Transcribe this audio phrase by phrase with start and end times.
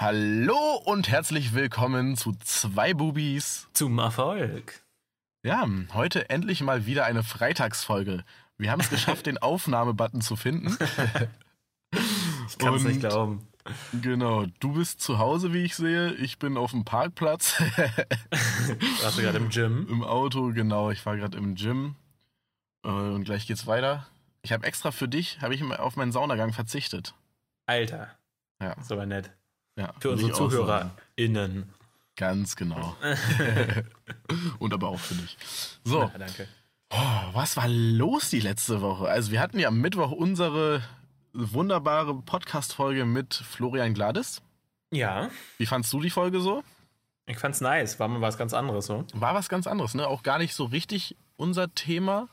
[0.00, 3.66] Hallo und herzlich willkommen zu zwei Bubis.
[3.72, 4.84] Zum Erfolg.
[5.42, 8.22] Ja, heute endlich mal wieder eine Freitagsfolge.
[8.58, 10.78] Wir haben es geschafft, den Aufnahmebutton zu finden.
[12.46, 13.48] Ich kann es nicht glauben.
[14.00, 16.12] Genau, du bist zu Hause, wie ich sehe.
[16.14, 17.60] Ich bin auf dem Parkplatz.
[19.02, 19.88] Warst du gerade im Gym?
[19.90, 20.92] Im Auto, genau.
[20.92, 21.96] Ich war gerade im Gym.
[22.84, 24.06] Äh, Und gleich geht's weiter.
[24.42, 27.14] Ich habe extra für dich, habe ich auf meinen Saunagang verzichtet.
[27.66, 28.16] Alter.
[28.62, 28.74] Ja.
[28.74, 29.32] Ist aber nett.
[29.78, 30.32] Ja Für unsere.
[30.32, 31.72] ZuhörerInnen.
[32.16, 32.96] Ganz genau.
[34.58, 35.36] Und aber auch für dich.
[35.84, 36.48] So, Ja, danke.
[36.90, 36.96] Oh,
[37.34, 39.08] was war los die letzte Woche?
[39.08, 40.82] Also wir hatten ja am Mittwoch unsere
[41.34, 44.40] wunderbare Podcast-Folge mit Florian Gladys.
[44.90, 45.28] Ja,
[45.58, 46.64] Wie fandst du die Folge so?
[47.26, 48.00] ich fand's nice.
[48.00, 49.04] War mal was ganz anderes so.
[49.12, 50.06] War was ganz anderes, ne?
[50.06, 52.26] Auch gar nicht so richtig unser Thema,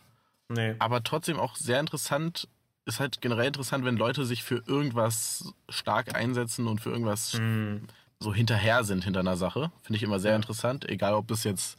[0.48, 0.76] Nee.
[0.80, 2.48] aber trotzdem auch sehr interessant.
[2.86, 7.88] Ist halt generell interessant, wenn Leute sich für irgendwas stark einsetzen und für irgendwas Hm.
[8.20, 9.72] so hinterher sind hinter einer Sache.
[9.82, 10.36] Finde ich immer sehr Ja.
[10.38, 11.78] interessant, egal ob es jetzt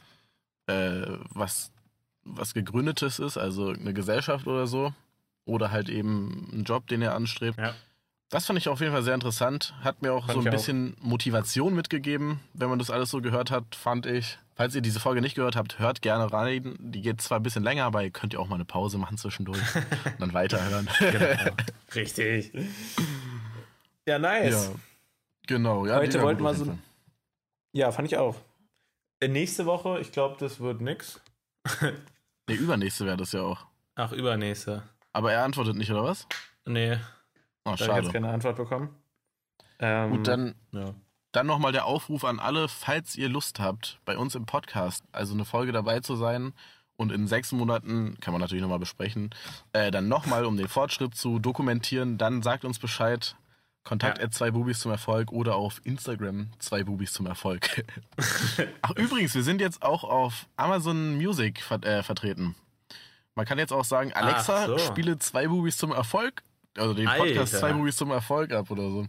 [0.69, 1.71] äh, was,
[2.25, 4.93] was Gegründetes ist, also eine Gesellschaft oder so,
[5.45, 7.57] oder halt eben ein Job, den er anstrebt.
[7.57, 7.73] Ja.
[8.29, 9.73] Das fand ich auf jeden Fall sehr interessant.
[9.83, 10.51] Hat mir auch Fand so ein ich auch.
[10.51, 14.37] bisschen Motivation mitgegeben, wenn man das alles so gehört hat, fand ich.
[14.55, 16.75] Falls ihr diese Folge nicht gehört habt, hört gerne rein.
[16.79, 19.17] Die geht zwar ein bisschen länger, aber ihr könnt ja auch mal eine Pause machen
[19.17, 20.89] zwischendurch und dann weiterhören.
[20.99, 21.51] Genau.
[21.95, 22.51] Richtig.
[24.05, 24.67] Ja, nice.
[24.71, 24.75] ja,
[25.47, 25.85] genau.
[25.85, 26.77] Ja, Heute wollten wir so- Fall.
[27.73, 28.35] Ja, fand ich auch.
[29.21, 31.21] Äh, Nächste Woche, ich glaube, das wird nix.
[32.49, 33.65] Nee, übernächste wäre das ja auch.
[33.95, 34.81] Ach, übernächste.
[35.11, 36.25] Aber er antwortet nicht, oder was?
[36.65, 36.97] Nee,
[37.67, 38.03] Oh, da habe ich schade.
[38.03, 38.89] jetzt keine Antwort bekommen.
[39.79, 40.93] Ähm, Gut, dann, Ja.
[41.33, 45.33] dann nochmal der Aufruf an alle, falls ihr Lust habt, bei uns im Podcast, also
[45.33, 46.53] eine Folge dabei zu sein
[46.95, 49.29] und in sechs Monaten, kann man natürlich nochmal besprechen,
[49.73, 53.35] äh, dann nochmal, um den Fortschritt zu dokumentieren, dann sagt uns Bescheid.
[53.83, 54.25] Kontakt Ja.
[54.25, 57.85] at zwei Bubis zum Erfolg oder auf Instagram zwei Bubis zum Erfolg.
[58.81, 62.55] Ach, übrigens, wir sind jetzt auch auf Amazon Music ver äh, vertreten.
[63.35, 64.77] Man kann jetzt auch sagen, Alexa, so.
[64.79, 66.41] spiele zwei Bubis zum Erfolg.
[66.77, 67.59] Also den Podcast Alter.
[67.59, 69.05] zwei Bubis zum Erfolg ab oder so.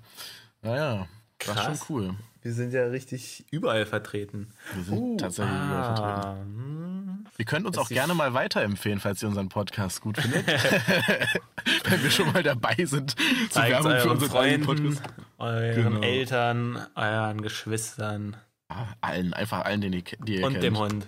[0.63, 1.07] Naja,
[1.39, 1.79] das ist Krass.
[1.79, 2.15] schon cool.
[2.43, 4.49] Wir sind ja richtig überall vertreten.
[4.75, 7.25] Wir sind tatsächlich überall vertreten.
[7.25, 7.31] ah.
[7.37, 10.47] Ihr könnt uns auch gerne mal weiterempfehlen, falls ihr unseren Podcast gut findet.
[11.85, 13.15] Wenn wir schon mal dabei sind
[13.51, 15.03] Zeigt Werbung für eigenen Freunden, Podcast.
[15.39, 16.01] euren Genau.
[16.01, 18.37] Eltern, euren Geschwistern
[18.71, 20.65] Ah, Allen, einfach allen, den ihr, die ihr und kennt.
[20.65, 21.07] dem Hund.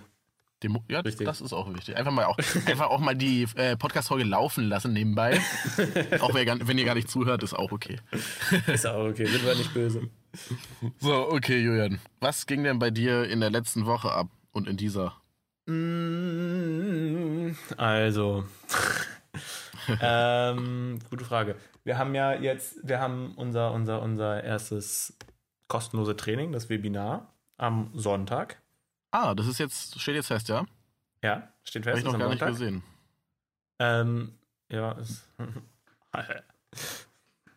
[0.63, 1.25] Dem, ja, Richtig.
[1.25, 1.97] das ist auch wichtig.
[1.97, 5.39] Einfach mal auch, einfach auch mal die äh, Podcast-Folge laufen lassen nebenbei.
[6.19, 7.97] auch gar- wenn ihr gar nicht zuhört, ist auch okay.
[8.67, 10.07] Ist auch okay, sind wir nicht böse.
[10.99, 11.99] So, okay, Julian.
[12.19, 15.15] Was ging denn bei dir in der letzten Woche ab und in dieser?
[15.65, 18.45] Mm, Also,
[19.99, 21.55] ähm, gute Frage.
[21.83, 25.17] Wir haben ja jetzt, wir haben unser, unser, unser erstes
[25.67, 28.60] kostenlose Training, das Webinar, am Sonntag.
[29.11, 30.65] Ah, das ist jetzt, steht jetzt fest, ja?
[31.23, 32.47] Ja, steht Habe fest, ich noch ist gar nicht Sonntag.
[32.49, 32.83] gesehen.
[33.79, 34.37] Ähm,
[34.69, 35.27] ja, es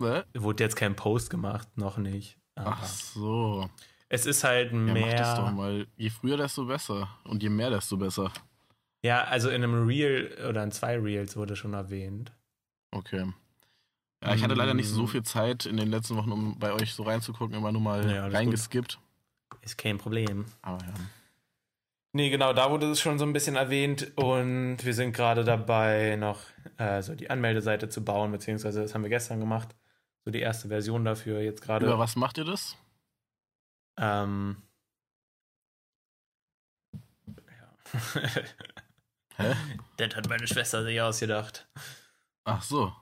[0.01, 0.25] Ne?
[0.35, 2.39] wurde jetzt kein Post gemacht, noch nicht.
[2.57, 3.71] Ach so.
[4.09, 5.53] es ist halt Ja, mach das doch mehr.
[5.53, 5.87] mal.
[5.97, 7.09] Je früher, desto besser.
[7.25, 8.33] Und je mehr, desto besser.
[9.05, 12.33] Ja, also in einem Reel oder in zwei Reels wurde schon erwähnt.
[12.91, 13.33] Okay.
[14.23, 15.09] Ja, ich hatte leider nicht so Mm.
[15.09, 18.27] viel Zeit in den letzten Wochen, um bei euch so reinzugucken, immer nur mal Ja,
[18.27, 18.99] reingeskippt.
[19.63, 20.47] Ist kein Problem.
[20.63, 20.95] Aber ja.
[22.17, 26.15] Nee, genau, da wurde es schon so ein bisschen erwähnt und wir sind gerade dabei,
[26.15, 26.39] noch
[26.79, 29.75] äh, so die Anmeldeseite zu bauen, beziehungsweise das haben wir gestern gemacht.
[30.25, 31.87] So die erste Version dafür jetzt gerade.
[31.87, 32.77] Über was macht ihr das?
[33.97, 34.63] Ähm,
[37.37, 38.31] ja.
[39.37, 39.55] Hä?
[39.97, 41.67] das hat meine Schwester sich ausgedacht.
[42.45, 42.93] Ach so.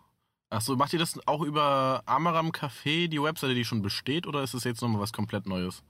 [0.48, 4.42] Ach so, macht ihr das auch über Amaram Café, die Webseite, die schon besteht, oder
[4.42, 5.82] ist es jetzt nochmal was komplett Neues?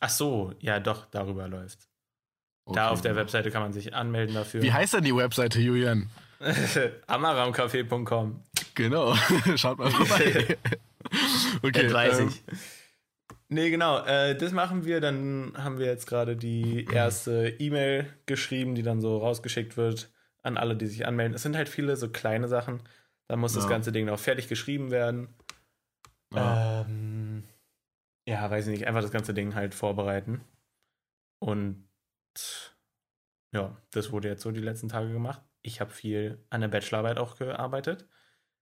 [0.00, 1.88] Ach so, ja doch, darüber läuft.
[2.66, 2.92] Da Okay.
[2.92, 4.62] auf der Webseite kann man sich anmelden dafür.
[4.62, 6.08] Wie heißt denn die Webseite, Julian?
[7.06, 8.42] Amaramcafé.com.
[8.74, 9.14] Genau.
[9.56, 10.56] Schaut mal vorbei.
[11.62, 11.82] okay.
[11.84, 12.42] das weiß ähm, ich.
[13.48, 14.04] Nee, genau.
[14.04, 15.00] Äh, das machen wir.
[15.00, 20.10] Dann haben wir jetzt gerade die erste E-Mail geschrieben, die dann so rausgeschickt wird
[20.42, 21.34] an alle, die sich anmelden.
[21.34, 22.80] Es sind halt viele so kleine Sachen.
[23.28, 23.70] Da muss das Ja.
[23.70, 25.28] ganze Ding noch fertig geschrieben werden.
[26.34, 26.82] Ja.
[26.82, 27.44] Ähm,
[28.26, 28.86] ja, weiß ich nicht.
[28.86, 30.40] Einfach das ganze Ding halt vorbereiten.
[31.40, 31.88] Und
[33.52, 35.40] ja, das wurde jetzt so die letzten Tage gemacht.
[35.62, 38.06] Ich habe viel an der Bachelorarbeit auch gearbeitet.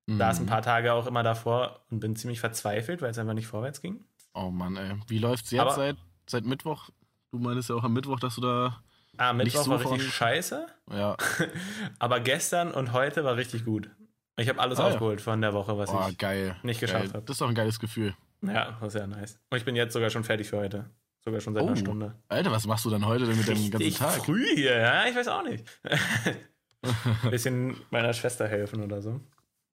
[0.08, 0.48] Saß ein Mhm.
[0.48, 4.04] paar Tage auch immer davor und bin ziemlich verzweifelt, weil es einfach nicht vorwärts ging.
[4.34, 4.96] Oh Mann, ey.
[5.06, 5.96] Wie läuft's jetzt Aber- seit,
[6.28, 6.90] seit Mittwoch?
[7.30, 8.82] Du meinst ja auch am Mittwoch, dass du da.
[9.16, 11.16] Ah, Mittwoch so war richtig voran- scheiße, Ja.
[11.98, 13.90] aber gestern und heute war richtig gut.
[14.36, 14.92] Ich habe alles Ah, ja.
[14.94, 16.56] aufgeholt von der Woche, was Oh, ich geil.
[16.62, 17.22] nicht geschafft habe.
[17.24, 18.14] Das ist doch ein geiles Gefühl.
[18.42, 19.38] Ja, das ist ja nice.
[19.50, 20.90] Und ich bin jetzt sogar schon fertig für heute.
[21.24, 21.66] Sogar schon seit Oh.
[21.68, 22.14] einer Stunde.
[22.28, 24.24] Alter, was machst du denn heute denn mit dem ganzen Tag?
[24.24, 25.64] früh hier, ja, ich weiß auch nicht.
[27.30, 29.20] Bisschen meiner Schwester helfen oder so.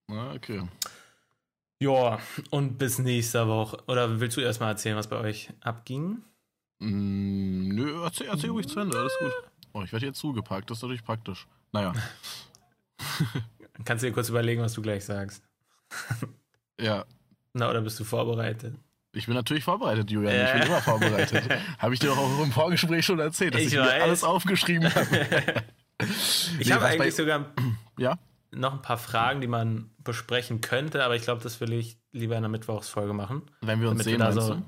[0.09, 0.61] Ah, okay.
[1.81, 2.19] Ja,
[2.51, 3.77] und bis nächste Woche.
[3.87, 6.21] Oder willst du erstmal erzählen, was bei euch abging?
[6.79, 9.31] Mm, nö, erzähl, erzähl ruhig zu Ende, alles gut.
[9.73, 11.47] Oh, ich werde hier zugepackt, das ist natürlich praktisch.
[11.71, 11.93] Naja,
[13.73, 15.43] Dann kannst du dir kurz überlegen, was du gleich sagst.
[16.79, 17.05] ja,
[17.53, 18.75] Na, oder bist du vorbereitet?
[19.13, 20.33] Ich bin natürlich vorbereitet, Julian.
[20.35, 20.53] Ich Äh.
[20.59, 21.43] bin immer vorbereitet.
[21.79, 24.93] Habe ich dir doch auch im Vorgespräch schon erzählt, dass ich, Ich mir alles aufgeschrieben
[24.93, 25.07] habe.
[26.01, 27.45] Ich Nee, habe was bei- eigentlich sogar
[27.97, 28.17] Ja?
[28.51, 32.35] noch ein paar Fragen, die man besprechen könnte, aber ich glaube, das will ich lieber
[32.37, 33.41] in der Mittwochsfolge machen.
[33.61, 34.61] Wenn wir uns wir sehen, meinst so-?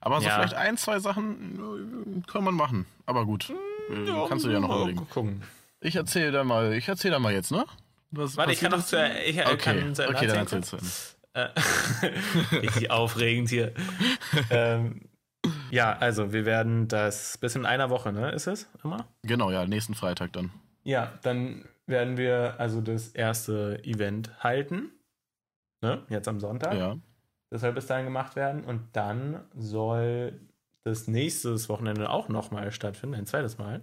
[0.00, 0.34] Aber so Ja.
[0.34, 2.84] vielleicht ein, zwei Sachen äh, kann man machen.
[3.06, 5.08] Aber gut, äh, kannst du ja noch mal überlegen.
[5.08, 5.42] gucken.
[5.80, 7.64] Ich erzähle da mal, ich erzähle da mal jetzt, ne?
[8.10, 10.78] Was Warte, ich kann noch zu ich, Okay, kann zu Ende okay, dann erzählst du.
[11.34, 11.48] Äh,
[12.52, 13.72] Richtig aufregend hier.
[14.50, 15.08] ähm,
[15.70, 18.30] ja, also wir werden das bis in einer Woche, ne?
[18.32, 19.08] Ist es immer?
[19.22, 20.50] Genau, ja, nächsten Freitag dann.
[20.84, 24.92] Ja, dann werden wir also das erste Event halten.
[25.80, 26.04] Ne?
[26.08, 26.74] Jetzt am Sonntag.
[26.74, 26.96] Ja.
[27.50, 28.64] Das soll bis dahin gemacht werden.
[28.64, 30.40] Und dann soll
[30.84, 33.82] das nächste Wochenende auch nochmal stattfinden, ein zweites Mal.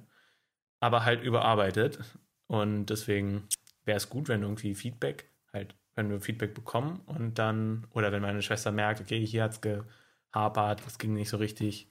[0.79, 1.99] Aber halt überarbeitet.
[2.47, 3.47] Und deswegen
[3.85, 8.21] wäre es gut, wenn irgendwie Feedback, halt, wenn wir Feedback bekommen und dann, oder wenn
[8.21, 11.89] meine Schwester merkt, okay, hier hat es gehapert, das ging nicht so richtig,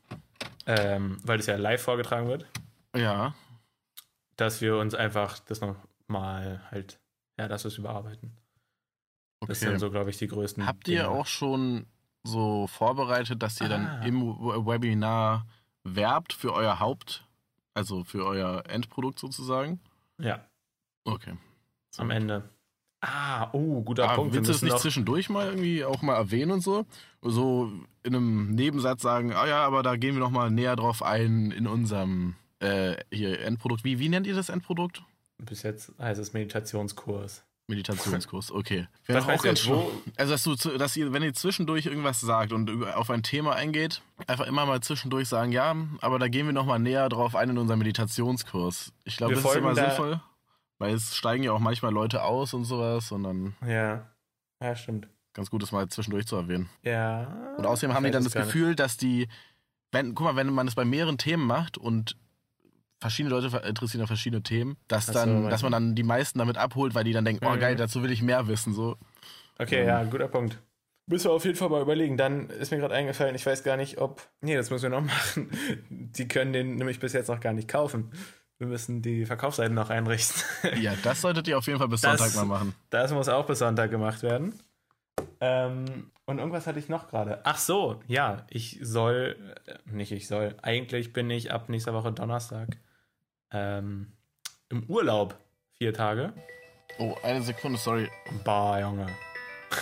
[0.67, 2.47] ähm, weil das ja live vorgetragen wird,
[2.97, 3.35] Ja,
[4.37, 6.99] dass wir uns einfach das nochmal halt,
[7.39, 8.33] ja, dass wir es überarbeiten.
[9.47, 9.79] Das sind okay.
[9.79, 10.67] so, glaube ich, die größten.
[10.67, 11.11] Habt ihr Dinge.
[11.11, 11.87] auch schon
[12.25, 13.69] so vorbereitet, dass ihr Ah.
[13.69, 14.21] dann im
[14.67, 15.47] Webinar
[15.85, 17.25] werbt für euer Haupt,
[17.75, 19.81] also für euer Endprodukt sozusagen?
[20.19, 20.45] Ja,
[21.05, 21.37] Okay.
[21.91, 22.03] So.
[22.03, 22.49] am Ende.
[23.00, 24.35] Ah, oh, guter Ah, Punkt.
[24.35, 26.85] Willst du es müssen nicht zwischendurch mal irgendwie auch mal erwähnen und so?
[27.23, 27.71] So
[28.03, 31.50] in einem Nebensatz sagen, ah ja, aber da gehen wir noch mal näher drauf ein
[31.53, 33.85] in unserem äh, hier Endprodukt.
[33.85, 35.03] Wie, wie nennt ihr das Endprodukt?
[35.41, 37.45] bis jetzt heißt es Meditationskurs.
[37.69, 38.89] Meditationskurs, okay.
[39.06, 42.21] Wäre auch meinst du ganz wo- Also, dass du, dass ihr, wenn ihr zwischendurch irgendwas
[42.21, 46.47] sagt und auf ein Thema eingeht, einfach immer mal zwischendurch sagen, ja, aber da gehen
[46.47, 48.93] wir nochmal näher drauf ein in unserem Meditationskurs.
[49.05, 50.21] Ich glaube, das ist immer da- sinnvoll,
[50.79, 54.07] weil es steigen ja auch manchmal Leute aus und sowas und dann Ja,
[54.63, 55.09] ja, stimmt.
[55.35, 56.69] ganz gut, das mal zwischendurch zu erwähnen.
[56.83, 57.55] Ja.
[57.57, 58.53] Und außerdem haben die dann das gar nicht.
[58.53, 59.29] Gefühl, dass die,
[59.93, 62.17] wenn, guck mal, wenn man es bei mehreren Themen macht und
[63.01, 66.39] verschiedene Leute interessieren ja verschiedene Themen, dass so, dann, weiß dass man dann die meisten
[66.41, 67.61] damit abholt, weil die dann denken, oh Mhm.
[67.61, 68.97] geil, dazu will ich mehr wissen, so.
[69.59, 70.59] Okay, ja, guter Punkt.
[71.07, 72.17] Müssen wir auf jeden Fall mal überlegen.
[72.19, 74.21] Dann ist mir gerade eingefallen, ich weiß gar nicht, ob.
[74.43, 75.51] Nee, das müssen wir noch machen.
[75.89, 78.11] Die können den nämlich bis jetzt noch gar nicht kaufen.
[78.59, 80.43] Wir müssen die Verkaufsseiten noch einrichten.
[80.81, 82.75] Ja, das solltet ihr auf jeden Fall bis Das- Sonntag mal machen.
[82.91, 84.59] Das muss auch bis Sonntag gemacht werden.
[85.41, 87.41] Ähm, und irgendwas hatte ich noch gerade.
[87.45, 92.13] Ach so, ja, ich soll, äh, nicht ich soll, eigentlich bin ich ab nächster Woche
[92.13, 92.77] Donnerstag
[93.53, 94.13] ähm,
[94.69, 95.39] im Urlaub.
[95.77, 96.33] Vier Tage.
[96.99, 98.11] Oh, eine Sekunde, sorry.
[98.45, 99.07] Bah, Junge.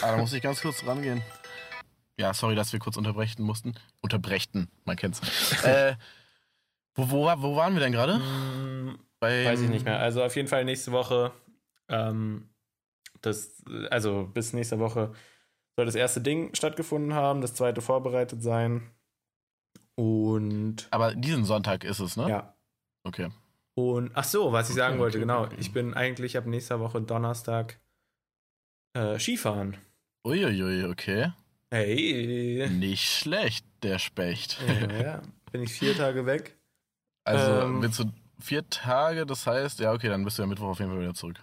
[0.02, 1.22] Ah, da muss ich ganz kurz rangehen.
[2.18, 3.74] Ja, sorry, dass wir kurz unterbrechen mussten.
[4.02, 5.20] Unterbrechen, man kennt's.
[5.64, 5.94] äh,
[6.96, 8.14] wo, wo, wo waren wir denn gerade?
[8.14, 9.98] Hm, weiß ich nicht mehr.
[9.98, 11.32] Also auf jeden Fall nächste Woche.
[11.88, 12.48] Ähm,
[13.22, 15.12] das, also bis nächste Woche
[15.76, 18.90] soll das erste Ding stattgefunden haben, das zweite vorbereitet sein.
[19.94, 22.28] Und Aber diesen Sonntag ist es, ne?
[22.28, 22.54] ja.
[23.04, 23.28] Okay.
[23.74, 25.44] Und ach so, was ich Okay, sagen wollte, okay, genau.
[25.44, 25.56] okay.
[25.58, 27.78] Ich bin eigentlich ab nächster Woche Donnerstag
[28.94, 29.76] äh, Skifahren.
[30.26, 31.32] Uiuiui, okay.
[31.70, 32.68] Hey.
[32.70, 34.58] Nicht schlecht, der Specht.
[34.66, 35.22] ja, ja.
[35.52, 36.56] Bin ich vier Tage weg.
[37.26, 37.82] Also, Ähm.
[37.82, 38.04] willst du
[38.38, 41.14] vier Tage, das heißt, ja, okay, dann bist du ja Mittwoch auf jeden Fall wieder
[41.14, 41.42] zurück.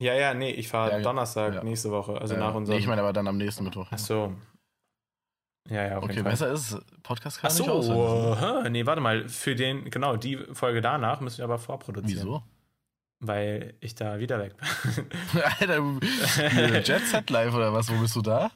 [0.00, 1.62] Ja, ja, nee, ich fahre Ja, Donnerstag ja.
[1.62, 2.78] nächste Woche, also Äh, nach nee, unserem.
[2.78, 3.86] ich meine aber dann am nächsten Mittwoch.
[3.90, 4.34] ach so.
[5.68, 6.80] Ja, ja, auf Okay, besser ist es.
[7.02, 8.36] Podcast kann Ach nicht so,
[8.70, 9.28] nee, warte mal.
[9.28, 12.26] Für den, genau, die Folge danach müssen wir aber vorproduzieren.
[12.26, 12.42] Wieso?
[13.22, 15.42] Weil ich da wieder weg bin.
[15.60, 17.92] Alter, Jet Set Live oder was?
[17.92, 18.50] Wo bist du da?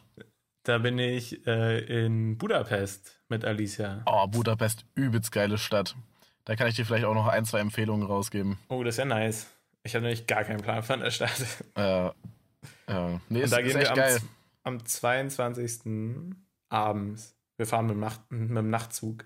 [0.65, 4.03] Da bin ich äh, in Budapest mit Alicia.
[4.07, 5.95] Oh, Budapest, übelst geile Stadt.
[6.45, 8.59] Da kann ich dir vielleicht auch noch ein, zwei Empfehlungen rausgeben.
[8.69, 9.47] Oh, das ist ja nice.
[9.83, 11.33] Ich habe nämlich gar keinen Plan von der Stadt.
[11.75, 12.13] Äh, äh,
[13.29, 14.19] nee, Und ist, da ist gehen wir echt am, geil.
[14.63, 16.35] am 22.
[16.69, 17.35] abends.
[17.57, 19.25] Wir fahren mit dem, Nacht, mit dem Nachtzug.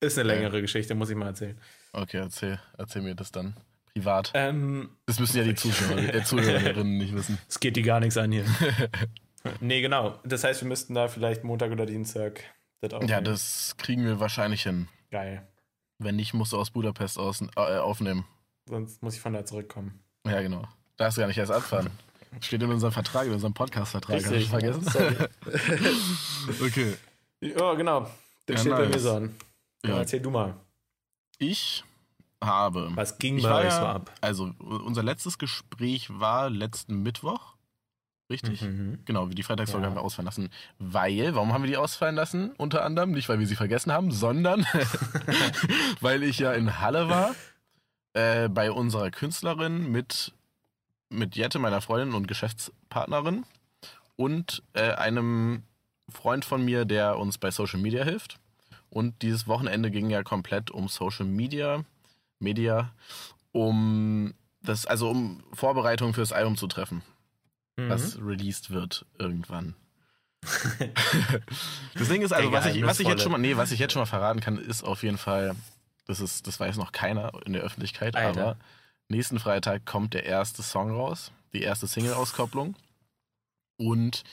[0.00, 1.58] Ist eine längere Geschichte, muss ich mal erzählen.
[1.92, 3.54] Okay, erzähl, erzähl mir das dann
[3.92, 4.30] privat.
[4.34, 7.38] Ähm, Das müssen ja die Zuschauer, äh, Zuhörerinnen nicht wissen.
[7.48, 8.44] es geht die gar nichts an hier.
[9.60, 10.18] nee, genau.
[10.24, 12.42] Das heißt, wir müssten da vielleicht Montag oder Dienstag
[12.80, 13.10] das aufnehmen.
[13.10, 14.88] Ja, das kriegen wir wahrscheinlich hin.
[15.10, 15.46] Geil.
[15.98, 18.24] Wenn nicht, musst du aus Budapest aus, äh, aufnehmen.
[18.66, 19.98] Sonst muss ich von da zurückkommen.
[20.26, 20.62] Ja, genau.
[20.96, 21.90] Da hast du gar nicht erst abfahren.
[22.40, 24.18] Steht in unserem Vertrag, in unserem Podcast-Vertrag.
[24.22, 24.48] Du Richtig.
[24.50, 24.84] vergessen?
[26.62, 26.94] Okay.
[27.40, 28.00] Ja, genau.
[28.46, 28.94] Das Ja, steht bei nice.
[28.94, 29.34] mir so an.
[29.82, 29.98] Dann Ja.
[29.98, 30.54] erzähl du mal.
[31.38, 31.84] Ich
[32.42, 32.90] habe.
[32.94, 34.12] Was ging Ich bei euch so ab?
[34.20, 37.54] also unser letztes Gespräch war letzten Mittwoch.
[38.30, 38.60] Richtig?
[38.62, 38.98] Mhm.
[39.06, 39.90] Genau, wie die Freitagsfolge Ja.
[39.90, 40.50] haben wir ausfallen lassen.
[40.78, 42.52] Weil, warum haben wir die ausfallen lassen?
[42.58, 44.66] Unter anderem, nicht weil wir sie vergessen haben, sondern
[46.00, 47.34] weil ich ja in Halle war,
[48.12, 50.32] äh, bei unserer Künstlerin mit,
[51.08, 53.44] mit Jette, meiner Freundin und Geschäftspartnerin
[54.16, 55.62] und äh, einem
[56.10, 58.38] Freund von mir, der uns bei Social Media hilft.
[58.90, 61.84] Und dieses Wochenende ging ja komplett um Social Media,
[62.40, 62.92] Media,
[63.52, 67.02] um das, also um Vorbereitungen fürs Album zu treffen
[67.78, 67.88] Mhm.
[67.90, 69.74] was released wird irgendwann.
[71.94, 73.92] das Ding ist also, was ich, was ich jetzt schon mal, nee, was ich jetzt
[73.92, 75.54] schon mal verraten kann, ist auf jeden Fall,
[76.06, 78.40] das ist, das weiß noch keiner in der Öffentlichkeit, Alter.
[78.40, 78.56] aber
[79.08, 82.76] nächsten Freitag kommt der erste Song raus, die erste Single-Auskopplung.
[83.76, 84.24] Und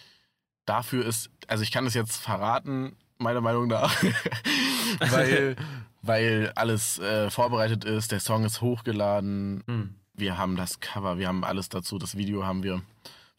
[0.65, 3.95] dafür ist, also ich kann es jetzt verraten, meiner Meinung nach,
[4.99, 5.55] weil,
[6.01, 9.95] weil alles äh, vorbereitet ist, der Song ist hochgeladen, Mhm.
[10.13, 12.81] wir haben das Cover, wir haben alles dazu, das Video haben wir.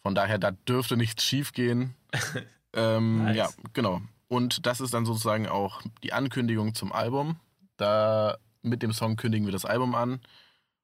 [0.06, 1.96] Von daher, da dürfte nichts schief gehen.
[2.72, 3.36] ähm, Nice.
[3.36, 4.02] Ja, genau.
[4.28, 7.40] Und das ist dann sozusagen auch die Ankündigung zum Album.
[7.76, 10.20] Da mit dem Song kündigen wir das Album an.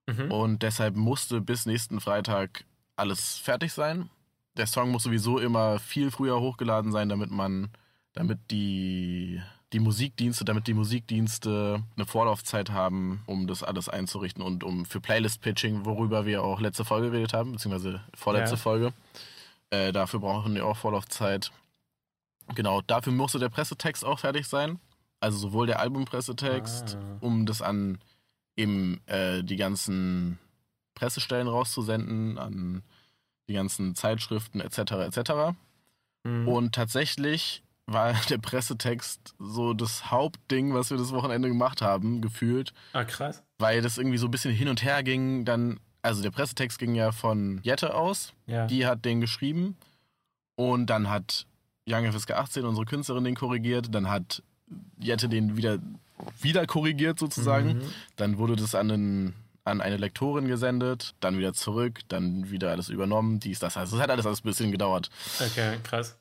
[0.09, 0.33] Mhm.
[0.33, 2.64] Und deshalb musste bis nächsten Freitag
[2.97, 4.11] alles fertig sein.
[4.57, 7.71] Der Song muss sowieso immer viel früher hochgeladen sein, damit man,
[8.14, 9.41] damit die,
[9.73, 15.00] die Musikdienste, damit die Musikdienste eine Vorlaufzeit haben, um das alles einzurichten und um für
[15.00, 18.61] Playlist-Pitching, worüber wir auch letzte Folge geredet haben, beziehungsweise vorletzte Ja.
[18.61, 18.93] Folge.
[19.71, 21.50] Äh, dafür brauchen wir auch Vorlaufzeit.
[22.55, 24.79] Genau, dafür musste der Pressetext auch fertig sein.
[25.21, 27.17] Also sowohl der Albumpressetext, Ah.
[27.21, 27.99] um das an
[28.57, 30.38] eben äh, die ganzen
[30.95, 32.83] Pressestellen rauszusenden, an
[33.49, 34.79] die ganzen Zeitschriften etc.
[35.17, 35.55] etc.
[36.25, 36.49] Mhm.
[36.49, 42.73] Und tatsächlich war der Pressetext so das Hauptding, was wir das Wochenende gemacht haben, gefühlt,
[42.93, 43.43] ah, krass.
[43.59, 45.45] weil das irgendwie so ein bisschen hin und her ging.
[45.45, 48.67] Dann, also der Pressetext ging ja von Jette aus, Ja.
[48.67, 49.77] die hat den geschrieben
[50.57, 51.47] und dann hat
[51.89, 54.43] Young FSK 18, unsere Künstlerin, den korrigiert, dann hat
[54.99, 55.79] Jette den wieder,
[56.41, 57.79] wieder korrigiert sozusagen.
[57.79, 57.83] Mhm.
[58.17, 59.35] Dann wurde das an, einen,
[59.65, 63.77] an eine Lektorin gesendet, dann wieder zurück, dann wieder alles übernommen, dies, das.
[63.77, 65.11] Also es hat alles, alles ein bisschen gedauert.
[65.41, 66.17] Okay, krass.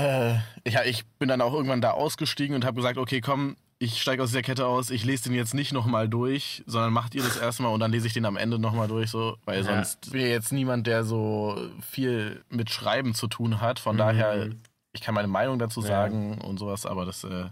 [0.00, 4.00] Äh, ja, ich bin dann auch irgendwann da ausgestiegen und habe gesagt, okay, komm, ich
[4.00, 7.22] steige aus dieser Kette aus, ich lese den jetzt nicht nochmal durch, sondern macht ihr
[7.22, 9.64] das erstmal und dann lese ich den am Ende nochmal durch, so, weil Ja.
[9.64, 13.78] sonst bin ich jetzt niemand, der so viel mit Schreiben zu tun hat.
[13.78, 13.98] Von Mhm.
[13.98, 14.50] daher,
[14.92, 15.86] ich kann meine Meinung dazu Ja.
[15.86, 17.46] sagen und sowas, aber das äh,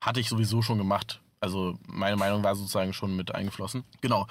[0.00, 1.20] hatte ich sowieso schon gemacht.
[1.40, 3.82] Also meine Meinung war sozusagen schon mit eingeflossen.
[4.00, 4.26] Genau.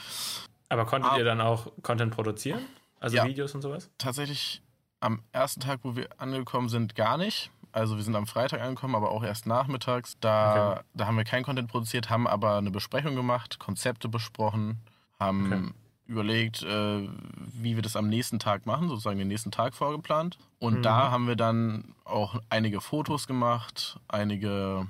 [0.70, 1.18] Aber konntet Ah.
[1.18, 2.62] ihr dann auch Content produzieren?
[3.02, 3.26] Also Ja.
[3.26, 3.90] Videos und sowas?
[3.98, 4.62] Tatsächlich
[5.02, 7.50] am ersten Tag, wo wir angekommen sind, gar nicht.
[7.72, 10.18] Also wir sind am Freitag angekommen, aber auch erst nachmittags.
[10.20, 10.82] Da, Okay.
[10.94, 14.80] da haben wir kein Content produziert, haben aber eine Besprechung gemacht, Konzepte besprochen,
[15.20, 15.74] haben Okay.
[16.08, 17.08] überlegt, äh,
[17.54, 20.38] wie wir das am nächsten Tag machen, sozusagen den nächsten Tag vorgeplant.
[20.60, 20.84] Und Mhm.
[20.84, 24.88] da haben wir dann auch einige Fotos gemacht, einige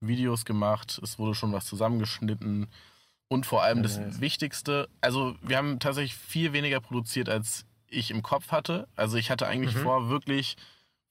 [0.00, 1.00] Videos gemacht.
[1.02, 2.66] Es wurde schon was zusammengeschnitten.
[3.28, 4.20] Und vor allem das nice.
[4.20, 8.86] Wichtigste, also wir haben tatsächlich viel weniger produziert, als ich im Kopf hatte.
[8.96, 9.80] Also ich hatte eigentlich Mhm.
[9.80, 10.56] vor, wirklich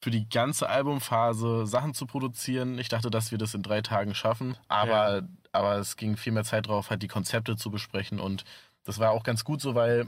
[0.05, 2.77] für die ganze Albumphase Sachen zu produzieren.
[2.77, 4.55] Ich dachte, dass wir das in drei Tagen schaffen.
[4.67, 8.19] Aber, aber es ging viel mehr Zeit drauf, halt die Konzepte zu besprechen.
[8.19, 8.43] Und
[8.83, 10.05] das war auch ganz gut so, weil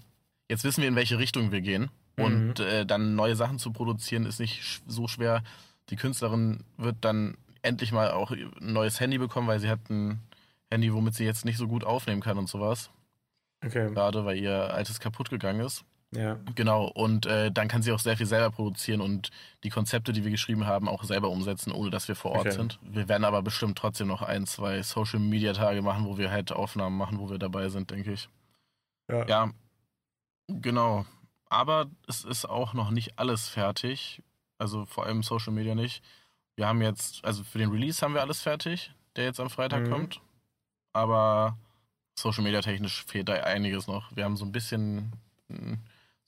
[0.49, 1.89] jetzt wissen wir, in welche Richtung wir gehen.
[2.15, 2.23] Mhm.
[2.23, 5.41] Und äh, dann neue Sachen zu produzieren, ist nicht so schwer.
[5.89, 10.21] Die Künstlerin wird dann endlich mal auch ein neues Handy bekommen, weil sie hat ein
[10.69, 12.91] Handy, womit sie jetzt nicht so gut aufnehmen kann und sowas.
[13.65, 13.91] Okay.
[13.91, 15.85] Gerade weil ihr altes kaputt gegangen ist.
[16.15, 16.39] Ja.
[16.55, 19.29] Genau, und äh, dann kann sie auch sehr viel selber produzieren und
[19.63, 22.51] die Konzepte, die wir geschrieben haben, auch selber umsetzen, ohne dass wir vor Ort Okay.
[22.51, 22.79] sind.
[22.81, 27.19] Wir werden aber bestimmt trotzdem noch ein, zwei Social-Media-Tage machen, wo wir halt Aufnahmen machen,
[27.19, 28.29] wo wir dabei sind, denke ich.
[29.09, 29.25] Ja.
[29.27, 29.51] Ja,
[30.47, 31.05] genau.
[31.49, 34.21] Aber es ist auch noch nicht alles fertig.
[34.57, 36.01] Also vor allem Social Media nicht.
[36.55, 39.85] Wir haben jetzt, also für den Release haben wir alles fertig, der jetzt am Freitag
[39.87, 39.91] Mhm.
[39.91, 40.21] kommt.
[40.93, 41.57] Aber
[42.17, 44.15] Social Media technisch fehlt da einiges noch.
[44.15, 45.11] Wir haben so ein bisschen
[45.49, 45.73] mm,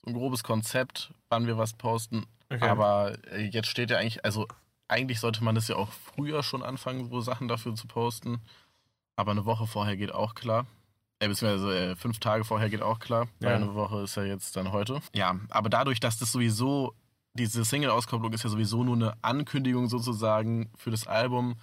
[0.03, 2.25] so ein grobes Konzept, wann wir was posten.
[2.49, 2.67] Okay.
[2.67, 4.47] Aber äh, jetzt steht ja eigentlich, also
[4.87, 8.41] eigentlich sollte man das ja auch früher schon anfangen, so Sachen dafür zu posten.
[9.15, 10.65] Aber eine Woche vorher geht auch klar.
[11.19, 13.27] Äh, beziehungsweise äh, fünf Tage vorher geht auch klar.
[13.41, 13.49] Ja.
[13.49, 15.01] Weil eine Woche ist ja jetzt dann heute.
[15.13, 16.95] Ja, aber dadurch, dass das sowieso,
[17.33, 21.55] diese Single-Auskopplung ist ja sowieso nur eine Ankündigung sozusagen für das Album,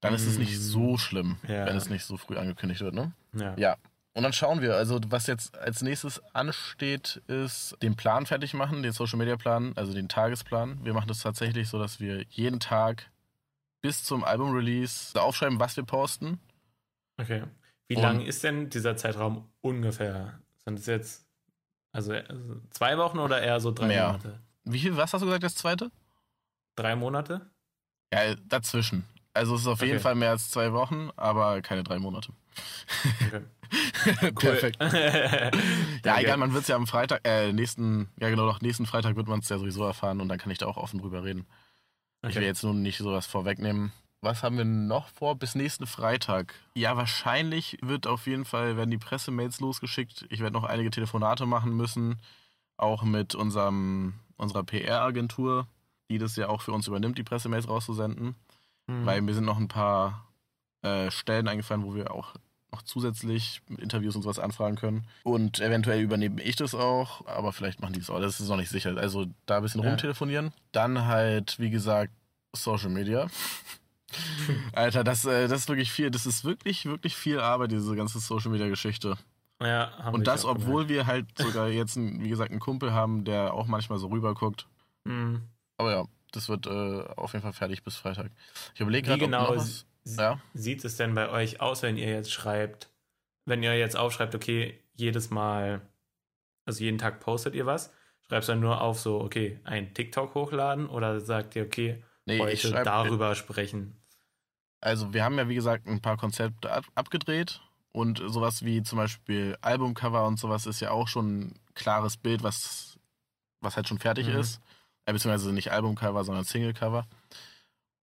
[0.00, 0.56] dann ist es nicht Mhm.
[0.60, 1.66] so schlimm, Ja.
[1.66, 3.12] wenn es nicht so früh angekündigt wird, ne?
[3.34, 3.54] ja.
[3.56, 3.76] Ja.
[4.14, 4.76] Und dann schauen wir.
[4.76, 9.72] Also, was jetzt als nächstes ansteht, ist den Plan fertig machen, den Social Media Plan,
[9.76, 10.84] also den Tagesplan.
[10.84, 13.10] Wir machen das tatsächlich so, dass wir jeden Tag
[13.80, 16.40] bis zum Album-Release aufschreiben, was wir posten.
[17.20, 17.42] Okay.
[17.88, 20.38] Wie lang ist denn dieser Zeitraum ungefähr?
[20.64, 21.26] Sind es jetzt
[21.92, 22.24] also äh,
[22.70, 24.06] zwei Wochen oder eher so drei Mehr.
[24.06, 24.40] Monate?
[24.64, 25.90] Wie viel, was hast du gesagt, das zweite?
[26.76, 27.50] Drei Monate?
[28.12, 29.04] Ja, dazwischen.
[29.32, 30.02] Also, es ist auf jeden Okay.
[30.02, 32.32] Fall mehr als zwei Wochen, aber keine drei Monate.
[33.26, 33.42] Okay.
[34.34, 34.78] Perfekt.
[36.04, 39.16] Ja, egal, man wird es ja am Freitag, äh, nächsten, ja genau, doch nächsten Freitag
[39.16, 41.46] wird man es ja sowieso erfahren und dann kann ich da auch offen drüber reden.
[42.22, 42.46] Ich will Okay.
[42.46, 43.92] jetzt nun nicht sowas vorwegnehmen.
[44.20, 46.54] Was haben wir noch vor bis nächsten Freitag?
[46.74, 50.26] Ja, wahrscheinlich wird auf jeden Fall, werden die Pressemails losgeschickt.
[50.30, 52.20] Ich werde noch einige Telefonate machen müssen,
[52.76, 55.66] auch mit unserem, unserer PR-Agentur,
[56.10, 58.34] die das ja auch für uns übernimmt, die Pressemails rauszusenden.
[58.88, 59.06] Hm.
[59.06, 60.26] Weil mir sind noch ein paar
[60.82, 62.34] äh, Stellen eingefallen, wo wir auch
[62.74, 65.06] noch zusätzlich Interviews und sowas anfragen können.
[65.22, 68.20] Und eventuell übernehme ich das auch, aber vielleicht machen die es auch.
[68.20, 68.96] Das ist noch nicht sicher.
[68.96, 69.88] Also da ein bisschen Ja.
[69.90, 70.52] rumtelefonieren.
[70.72, 72.12] Dann halt, wie gesagt,
[72.52, 73.28] Social Media.
[74.72, 76.10] Alter, das, äh, das ist wirklich viel.
[76.10, 79.16] Das ist wirklich, wirklich viel Arbeit, diese ganze Social Media Geschichte.
[79.60, 83.24] ja, haben Und das, auch obwohl wir halt sogar jetzt, wie gesagt, einen Kumpel haben,
[83.24, 84.66] der auch manchmal so rüberguckt.
[85.04, 85.32] gemerkt.
[85.36, 85.42] Hm.
[85.78, 88.30] Aber ja, das wird äh, auf jeden Fall fertig bis Freitag.
[88.74, 90.40] Ich überlege Wie gerade, genau ob noch was, ja.
[90.54, 92.88] sieht es denn bei euch aus, wenn ihr jetzt schreibt,
[93.44, 95.80] wenn ihr jetzt aufschreibt, okay, jedes Mal,
[96.64, 97.92] also jeden Tag postet ihr was,
[98.26, 102.36] schreibst du dann nur auf so, okay, ein TikTok hochladen oder sagt ihr, okay, Nee,
[102.36, 103.96] ich heute schreib, darüber sprechen?
[104.80, 107.60] Also wir haben ja wie gesagt ein paar Konzepte ab abgedreht
[107.92, 112.42] und sowas wie zum Beispiel Albumcover und sowas ist ja auch schon ein klares Bild,
[112.42, 112.98] was,
[113.60, 114.36] was halt schon fertig Mhm.
[114.36, 114.60] ist.
[115.06, 117.06] Äh, beziehungsweise nicht Albumcover, sondern Singlecover.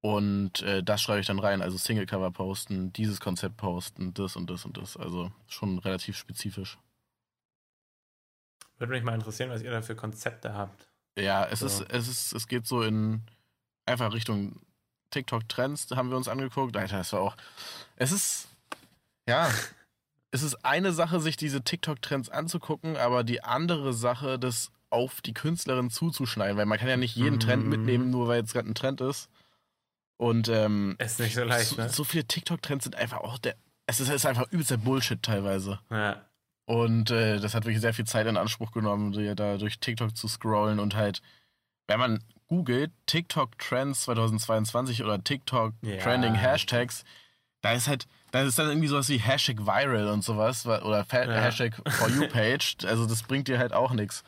[0.02, 4.50] Und äh, das schreibe ich dann rein, also Singlecover posten, dieses Konzept posten, das und
[4.50, 4.98] das und das.
[4.98, 6.80] Also schon relativ spezifisch.
[8.78, 10.88] Würde mich mal interessieren, was ihr da für Konzepte habt.
[11.18, 11.68] Ja, es So.
[11.68, 13.22] ist, es ist, es geht so in
[13.86, 14.60] einfach Richtung
[15.12, 16.76] TikTok-Trends, haben wir uns angeguckt.
[16.76, 17.38] Alter, das war auch.
[17.96, 18.48] Es ist.
[19.28, 19.50] Ja.
[20.32, 25.34] es ist eine Sache, sich diese TikTok-Trends anzugucken, aber die andere Sache, das auf die
[25.34, 27.70] Künstlerin zuzuschneiden, weil man kann ja nicht jeden Trend Mhm.
[27.70, 29.30] mitnehmen, nur weil jetzt gerade ein Trend ist.
[30.22, 31.90] Und ähm, Ist nicht so leicht, so, ne?
[31.90, 33.56] so viele TikTok-Trends sind einfach auch der.
[33.88, 35.80] Es ist, ist einfach übelst der Bullshit teilweise.
[35.90, 36.24] Ja.
[36.66, 40.28] Und äh, das hat wirklich sehr viel Zeit in Anspruch genommen, da durch TikTok zu
[40.28, 41.24] scrollen und halt,
[41.88, 45.98] wenn man googelt TikTok Trends 2022 oder TikTok Ja.
[45.98, 47.04] Trending Hashtags,
[47.62, 51.04] da ist halt, da ist dann irgendwie sowas wie Hashtag Viral und sowas wa- oder
[51.04, 51.32] Fa Ja.
[51.42, 52.78] Hashtag For You Page.
[52.86, 54.24] Also das bringt dir halt auch nichts.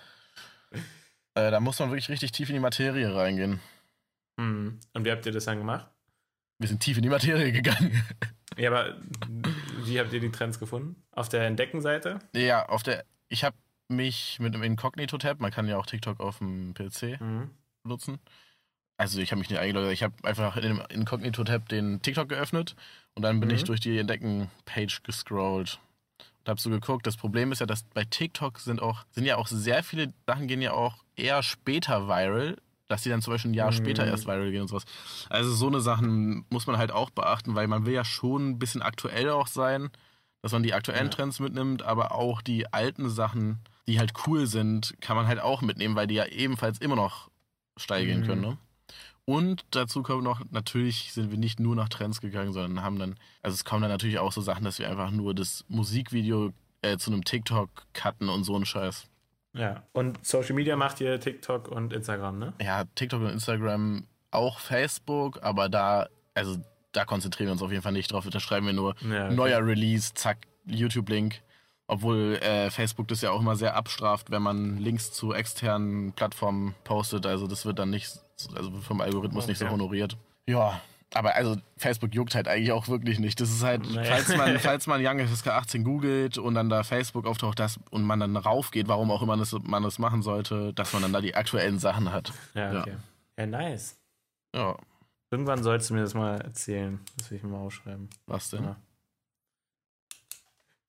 [1.35, 3.59] Äh, da muss man wirklich richtig tief in die Materie reingehen.
[4.39, 4.79] Hm.
[4.93, 5.87] Und wie habt ihr das dann gemacht?
[6.59, 8.01] Wir sind tief in die Materie gegangen.
[8.55, 8.97] Ja, aber
[9.83, 11.01] wie habt ihr die Trends gefunden?
[11.09, 12.19] Auf der Entdeckenseite?
[12.35, 13.55] ja, auf der, ich habe
[13.89, 17.49] mich mit einem Inkognito-Tab, man kann ja auch TikTok auf dem PC Mhm.
[17.81, 18.19] benutzen.
[18.97, 22.75] Also ich habe mich nicht eingeloggt, ich habe einfach in dem Inkognito-Tab den TikTok geöffnet
[23.15, 23.55] und dann bin Mhm.
[23.55, 25.79] ich durch die Entdecken-Page gescrollt
[26.41, 27.07] und habe so geguckt.
[27.07, 30.47] Das Problem ist ja, dass bei TikTok sind auch sind ja auch sehr viele Sachen
[30.47, 33.75] gehen ja auch eher später viral, dass die dann zum Beispiel ein Jahr Mhm.
[33.77, 34.85] später erst viral gehen und sowas.
[35.29, 38.59] Also so eine Sachen muss man halt auch beachten, weil man will ja schon ein
[38.59, 39.89] bisschen aktuell auch sein,
[40.41, 41.11] dass man die aktuellen Ja.
[41.11, 45.61] Trends mitnimmt, aber auch die alten Sachen, die halt cool sind, kann man halt auch
[45.61, 47.29] mitnehmen, weil die ja ebenfalls immer noch
[47.77, 48.25] steil gehen Mhm.
[48.25, 48.41] können.
[48.41, 48.57] Ne?
[49.25, 53.15] Und dazu kommt noch, natürlich sind wir nicht nur nach Trends gegangen, sondern haben dann,
[53.41, 56.97] also es kommen dann natürlich auch so Sachen, dass wir einfach nur das Musikvideo äh,
[56.97, 59.05] zu einem TikTok cutten und so ein Scheiß.
[59.53, 59.83] Ja.
[59.93, 62.53] Und Social Media macht ihr TikTok und Instagram, ne?
[62.61, 66.57] Ja, TikTok und Instagram, auch Facebook, aber da, also
[66.91, 68.27] da konzentrieren wir uns auf jeden Fall nicht drauf.
[68.29, 69.35] Da schreiben wir nur Ja, okay.
[69.35, 71.41] neuer Release, zack, YouTube-Link.
[71.85, 76.75] Obwohl äh, Facebook das ja auch immer sehr abstraft, wenn man Links zu externen Plattformen
[76.85, 77.25] postet.
[77.25, 78.09] Also das wird dann nicht,
[78.55, 79.73] also vom Algorithmus nicht so Okay.
[79.73, 80.17] honoriert.
[80.47, 80.81] Ja,
[81.13, 83.39] aber also Facebook juckt halt eigentlich auch wirklich nicht.
[83.39, 84.03] Das ist halt, Nee.
[84.05, 88.03] falls man, falls man Young FSK 18 googelt und dann da Facebook auftaucht das, und
[88.03, 91.21] man dann raufgeht, warum auch immer das, man das machen sollte, dass man dann da
[91.21, 92.31] die aktuellen Sachen hat.
[92.53, 92.81] Ja, Ja.
[92.81, 92.95] okay.
[93.37, 93.97] Ja, nice.
[94.55, 94.75] Ja,
[95.31, 96.99] Irgendwann sollst du mir das mal erzählen.
[97.17, 98.07] Das will ich mir mal aufschreiben.
[98.27, 98.63] was denn?
[98.65, 98.75] Ja.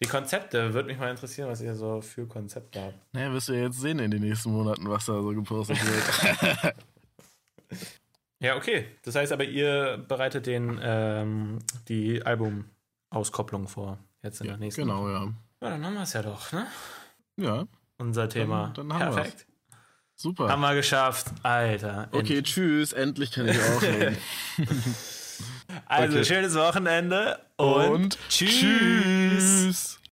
[0.02, 3.14] Die Konzepte, würde mich mal interessieren, was ihr so für Konzepte habt.
[3.14, 6.74] Naja, wirst du ja jetzt sehen in den nächsten Monaten, was da so gepostet wird.
[8.44, 8.86] Ja, okay.
[9.02, 13.98] Das heißt aber, ihr bereitet den, ähm, die Album-Auskopplung vor.
[14.22, 15.32] Jetzt in der nächsten genau, ja.
[15.62, 16.66] Ja, dann haben wir es ja doch, ne?
[17.36, 17.64] Ja,
[17.98, 18.72] Unser Thema.
[18.76, 19.14] dann haben wir's.
[19.14, 19.46] Perfekt.
[20.14, 20.48] super.
[20.48, 21.28] Haben wir geschafft.
[21.42, 22.08] Alter.
[22.12, 24.16] Okay, tschüss, endlich kann ich auflegen.
[25.86, 26.24] Also, okay.
[26.24, 28.50] schönes Wochenende und, Und tschüss.
[28.60, 30.00] tschüss.